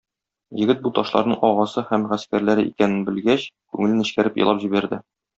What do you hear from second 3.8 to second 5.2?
нечкәреп елап җибәрде.